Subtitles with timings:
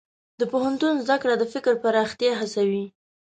[0.39, 2.85] د پوهنتون زده کړه د فکر پراختیا هڅوي.